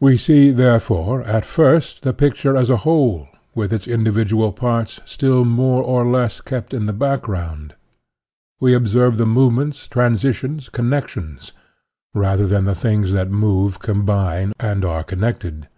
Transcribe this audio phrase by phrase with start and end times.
[0.00, 5.44] We see, therefore, at first the picture as a whole, with its individual parts still
[5.44, 7.74] more or less kept in the background;
[8.58, 11.52] we observe the movements, transitions, connec tions,
[12.14, 15.68] rather than the things that move, combine, and are connected.